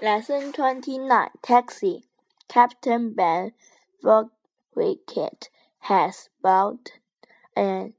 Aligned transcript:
Lesson 0.00 0.52
29 0.52 1.28
Taxi 1.42 2.04
Captain 2.46 3.12
Ben 3.14 3.50
Wicket 4.72 5.50
has 5.80 6.28
bought 6.40 6.92
an 7.56 7.94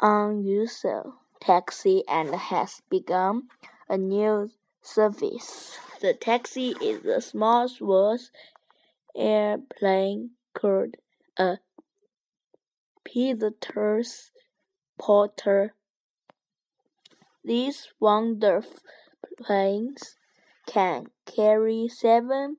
unusual 0.00 1.16
taxi 1.38 2.04
and 2.08 2.34
has 2.34 2.80
begun 2.88 3.48
a 3.86 3.98
new 3.98 4.50
service. 4.80 5.76
The 6.00 6.14
taxi 6.14 6.70
is 6.80 7.04
a 7.04 7.20
small 7.20 7.68
Swiss 7.68 8.30
airplane 9.14 10.30
called 10.54 10.94
a 11.36 11.58
Pilatus 13.04 14.30
Porter. 14.98 15.74
These 17.44 17.88
wonderful 18.00 18.80
planes 19.36 20.16
can 20.70 21.06
carry 21.26 21.88
seven 21.88 22.56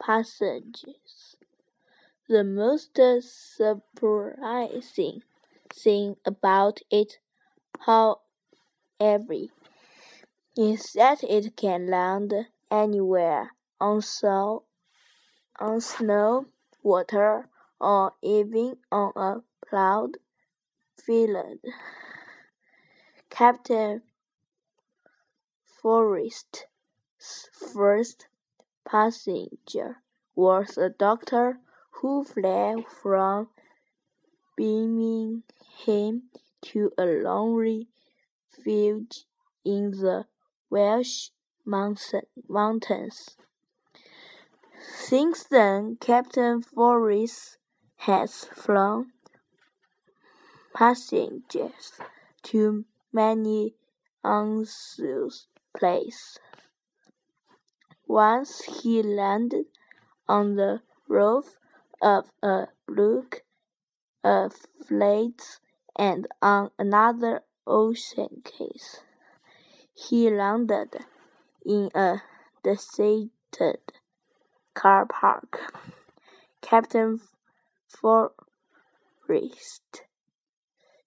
passengers. 0.00 1.36
The 2.26 2.44
most 2.44 2.98
surprising 3.20 5.22
thing 5.70 6.16
about 6.24 6.80
it, 6.90 7.18
however, 7.80 8.22
is 10.56 10.94
that 10.94 11.22
it 11.22 11.54
can 11.54 11.88
land 11.88 12.32
anywhere 12.70 13.50
on, 13.78 14.00
so, 14.00 14.64
on 15.60 15.82
snow, 15.82 16.46
water, 16.82 17.50
or 17.78 18.14
even 18.22 18.78
on 18.90 19.12
a 19.14 19.42
plowed 19.68 20.16
field. 20.96 21.58
Captain 23.28 24.00
Fawcett's 25.66 26.64
first 27.72 28.26
passenger 28.84 29.96
was 30.34 30.76
a 30.76 30.88
doctor 30.88 31.58
who 32.00 32.24
fled 32.24 32.84
from 33.02 33.48
Birmingham 34.56 36.22
to 36.62 36.92
a 36.98 37.04
lonely 37.04 37.88
field 38.48 39.12
in 39.64 39.90
the 39.90 40.26
Welsh 40.70 41.30
mountains. 41.64 43.36
Since 44.94 45.44
then, 45.44 45.96
Captain 46.00 46.62
Fawcett 46.62 47.56
has 47.96 48.44
flown 48.44 49.12
passengers 50.74 51.92
to 52.42 52.84
many 53.12 53.74
unusual 54.24 55.30
places. 55.76 56.38
Once 58.12 58.60
he 58.82 59.02
landed 59.02 59.64
on 60.28 60.56
the 60.56 60.82
roof 61.08 61.58
of 62.02 62.30
a 62.42 62.66
block 62.86 63.40
of 64.22 64.52
flats 64.86 65.60
and 65.96 66.28
on 66.42 66.70
another 66.78 67.42
ocean 67.66 68.42
case. 68.44 69.00
He 69.94 70.28
landed 70.28 71.06
in 71.64 71.88
a 71.94 72.20
deserted 72.62 73.80
car 74.74 75.06
park. 75.06 75.72
Captain 76.60 77.18
Fawcett 77.88 78.42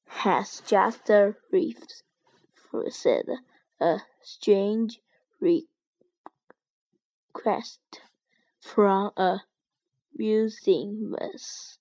has 0.08 0.64
just 0.66 1.12
received 1.52 2.03
a 3.80 4.00
strange 4.23 5.00
request 7.36 7.80
from 8.59 9.11
a 9.17 9.40
businessman. 10.18 11.79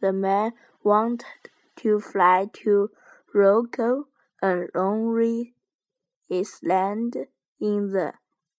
The 0.00 0.12
man 0.12 0.52
wanted 0.82 1.50
to 1.76 2.00
fly 2.00 2.48
to 2.64 2.90
Rockall, 3.34 4.04
a 4.42 4.66
lonely 4.74 5.54
island 6.30 7.16
in 7.60 7.92
the 7.92 8.12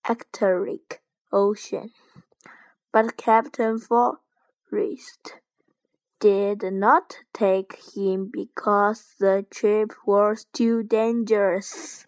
Arctic 0.08 1.02
Ocean. 1.32 1.92
But 2.92 3.18
Captain 3.18 3.78
Fawcett 3.80 5.42
did 6.20 6.64
not 6.74 7.18
take 7.34 7.78
him 7.96 8.30
because 8.32 9.14
the 9.20 9.46
trip 9.50 9.94
was 10.06 10.46
too 10.54 10.84
dangerous. 10.84 12.06